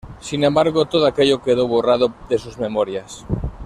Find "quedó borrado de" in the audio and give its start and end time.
1.43-2.39